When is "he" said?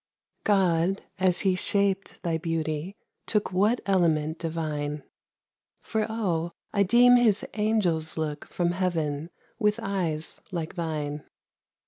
1.41-1.53